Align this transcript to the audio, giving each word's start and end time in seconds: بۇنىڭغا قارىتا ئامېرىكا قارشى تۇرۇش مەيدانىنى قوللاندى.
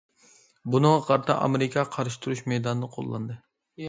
بۇنىڭغا 0.75 1.03
قارىتا 1.09 1.35
ئامېرىكا 1.41 1.83
قارشى 1.97 2.19
تۇرۇش 2.23 2.41
مەيدانىنى 2.53 2.91
قوللاندى. 2.97 3.37